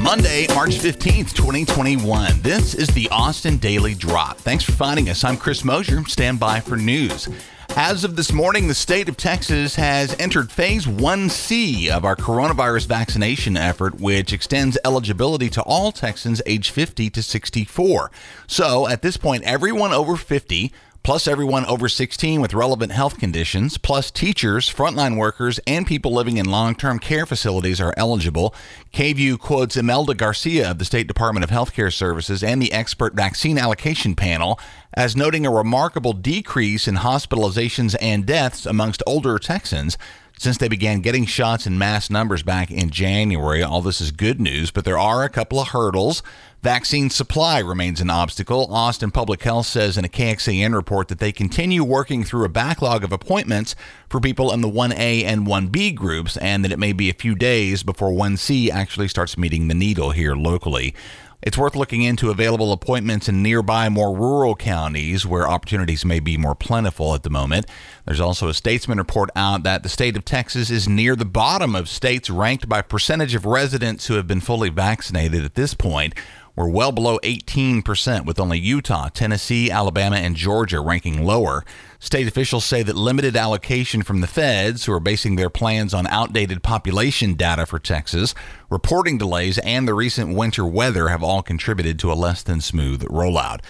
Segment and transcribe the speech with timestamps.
[0.00, 2.42] Monday, March 15th, 2021.
[2.42, 4.36] This is the Austin Daily Drop.
[4.36, 5.24] Thanks for finding us.
[5.24, 6.04] I'm Chris Mosier.
[6.04, 7.28] Stand by for news.
[7.76, 12.86] As of this morning, the state of Texas has entered phase 1C of our coronavirus
[12.86, 18.12] vaccination effort, which extends eligibility to all Texans age 50 to 64.
[18.46, 20.72] So at this point, everyone over 50
[21.02, 26.36] plus everyone over 16 with relevant health conditions, plus teachers, frontline workers, and people living
[26.36, 28.54] in long term care facilities are eligible.
[28.92, 33.58] KVUE quotes Imelda Garcia of the State Department of Healthcare Services and the expert vaccine
[33.58, 34.58] allocation panel
[34.94, 39.96] as noting a remarkable decrease in hospitalizations and deaths amongst older Texans
[40.40, 43.62] since they began getting shots in mass numbers back in January.
[43.62, 46.22] All this is good news, but there are a couple of hurdles.
[46.62, 48.66] Vaccine supply remains an obstacle.
[48.72, 53.04] Austin Public Health says in a KXAN report that they continue working through a backlog
[53.04, 53.76] of appointments
[54.08, 57.34] for people in the 1A and 1B groups, and that it may be a few
[57.34, 60.94] days before 1C actually starts meeting the needle here locally.
[61.42, 66.36] It's worth looking into available appointments in nearby, more rural counties where opportunities may be
[66.36, 67.64] more plentiful at the moment.
[68.04, 71.74] There's also a statesman report out that the state of Texas is near the bottom
[71.74, 76.14] of states ranked by percentage of residents who have been fully vaccinated at this point.
[76.60, 81.64] We're well below 18%, with only Utah, Tennessee, Alabama, and Georgia ranking lower.
[81.98, 86.06] State officials say that limited allocation from the feds, who are basing their plans on
[86.08, 88.34] outdated population data for Texas,
[88.68, 93.04] reporting delays, and the recent winter weather have all contributed to a less than smooth
[93.04, 93.60] rollout.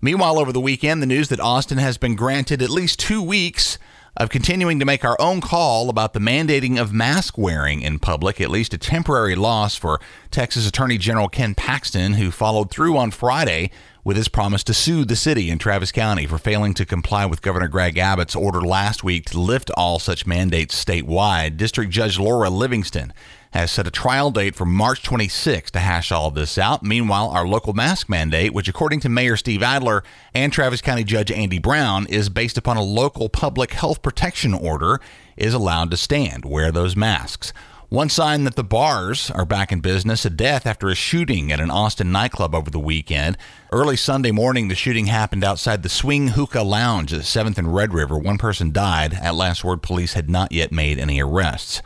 [0.00, 3.76] Meanwhile, over the weekend, the news that Austin has been granted at least two weeks
[4.18, 8.40] of continuing to make our own call about the mandating of mask wearing in public,
[8.40, 10.00] at least a temporary loss for
[10.32, 13.70] Texas Attorney General Ken Paxton, who followed through on Friday
[14.02, 17.42] with his promise to sue the city in Travis County for failing to comply with
[17.42, 21.56] Governor Greg Abbott's order last week to lift all such mandates statewide.
[21.56, 23.12] District Judge Laura Livingston
[23.52, 26.82] has set a trial date for March 26 to hash all of this out.
[26.82, 30.02] Meanwhile, our local mask mandate, which according to Mayor Steve Adler
[30.34, 35.00] and Travis County Judge Andy Brown is based upon a local public health protection order,
[35.36, 36.44] is allowed to stand.
[36.44, 37.52] Wear those masks.
[37.90, 41.58] One sign that the bars are back in business a death after a shooting at
[41.58, 43.38] an Austin nightclub over the weekend.
[43.72, 47.94] Early Sunday morning, the shooting happened outside the Swing Hookah Lounge at 7th and Red
[47.94, 48.18] River.
[48.18, 49.14] One person died.
[49.14, 51.80] At last word, police had not yet made any arrests.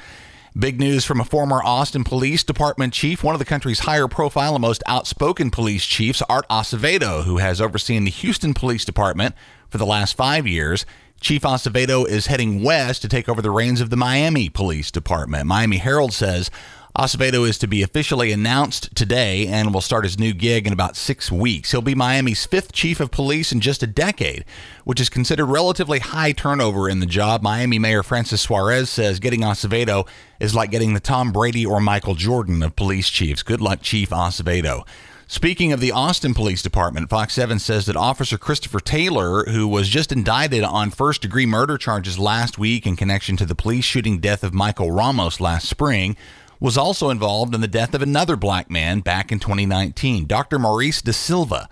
[0.58, 4.54] Big news from a former Austin Police Department chief, one of the country's higher profile
[4.54, 9.34] and most outspoken police chiefs, Art Acevedo, who has overseen the Houston Police Department
[9.70, 10.84] for the last five years.
[11.22, 15.46] Chief Acevedo is heading west to take over the reins of the Miami Police Department.
[15.46, 16.50] Miami Herald says
[16.98, 20.94] Acevedo is to be officially announced today and will start his new gig in about
[20.94, 21.70] six weeks.
[21.70, 24.44] He'll be Miami's fifth chief of police in just a decade,
[24.84, 27.40] which is considered relatively high turnover in the job.
[27.42, 30.06] Miami Mayor Francis Suarez says getting Acevedo
[30.38, 33.42] is like getting the Tom Brady or Michael Jordan of police chiefs.
[33.42, 34.86] Good luck, Chief Acevedo.
[35.26, 39.88] Speaking of the Austin Police Department, Fox 7 says that Officer Christopher Taylor, who was
[39.88, 44.18] just indicted on first degree murder charges last week in connection to the police shooting
[44.18, 46.18] death of Michael Ramos last spring,
[46.62, 50.26] was also involved in the death of another black man back in 2019.
[50.26, 50.60] Dr.
[50.60, 51.68] Mauris De Silva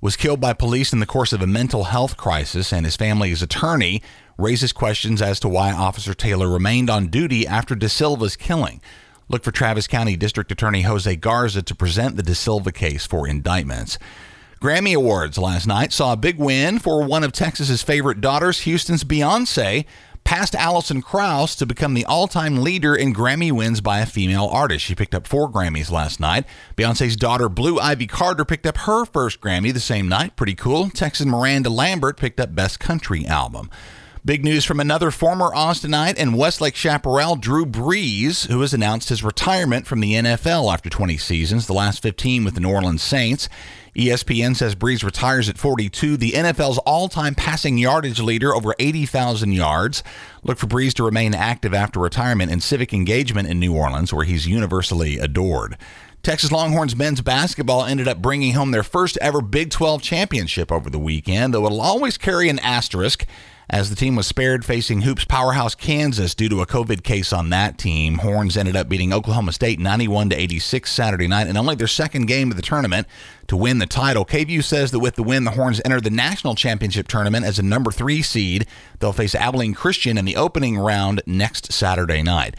[0.00, 3.40] was killed by police in the course of a mental health crisis, and his family's
[3.40, 4.02] attorney
[4.36, 8.80] raises questions as to why Officer Taylor remained on duty after DeSilva's killing.
[9.28, 13.96] Look for Travis County District Attorney Jose Garza to present the DeSilva case for indictments.
[14.60, 19.04] Grammy Awards last night saw a big win for one of Texas's favorite daughters, Houston's
[19.04, 19.84] Beyonce,
[20.24, 24.46] passed Alison Krauss to become the all time leader in Grammy wins by a female
[24.46, 24.84] artist.
[24.84, 26.44] She picked up four Grammys last night.
[26.76, 30.36] Beyonce's daughter, Blue Ivy Carter, picked up her first Grammy the same night.
[30.36, 30.90] Pretty cool.
[30.90, 33.70] Texas Miranda Lambert picked up Best Country Album.
[34.24, 39.24] Big news from another former Austinite and Westlake Chaparral, Drew Brees, who has announced his
[39.24, 43.48] retirement from the NFL after 20 seasons, the last 15 with the New Orleans Saints.
[43.96, 49.50] ESPN says Brees retires at 42, the NFL's all time passing yardage leader, over 80,000
[49.50, 50.04] yards.
[50.44, 54.24] Look for Brees to remain active after retirement in civic engagement in New Orleans, where
[54.24, 55.76] he's universally adored.
[56.22, 60.88] Texas Longhorns men's basketball ended up bringing home their first ever Big 12 championship over
[60.88, 63.26] the weekend, though it'll always carry an asterisk
[63.70, 67.50] as the team was spared facing Hoops powerhouse Kansas due to a COVID case on
[67.50, 68.18] that team.
[68.18, 72.26] Horns ended up beating Oklahoma State 91 to 86 Saturday night and only their second
[72.26, 73.06] game of the tournament
[73.46, 74.24] to win the title.
[74.24, 77.62] KVUE says that with the win, the Horns enter the national championship tournament as a
[77.62, 78.66] number three seed.
[78.98, 82.56] They'll face Abilene Christian in the opening round next Saturday night.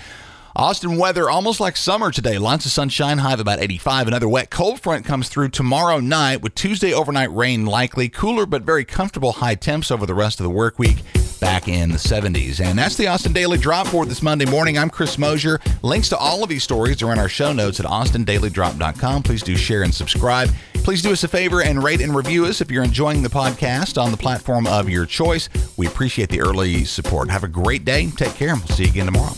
[0.56, 2.38] Austin weather almost like summer today.
[2.38, 4.08] Lots of sunshine, high of about 85.
[4.08, 8.08] Another wet cold front comes through tomorrow night with Tuesday overnight rain likely.
[8.08, 10.98] Cooler but very comfortable high temps over the rest of the work week
[11.40, 12.62] back in the 70s.
[12.62, 14.78] And that's the Austin Daily Drop for this Monday morning.
[14.78, 15.60] I'm Chris Mosier.
[15.82, 19.24] Links to all of these stories are in our show notes at austindailydrop.com.
[19.24, 20.50] Please do share and subscribe.
[20.76, 24.00] Please do us a favor and rate and review us if you're enjoying the podcast
[24.00, 25.50] on the platform of your choice.
[25.78, 27.32] We appreciate the early support.
[27.32, 28.12] Have a great day.
[28.12, 29.34] Take care, and we'll see you again tomorrow.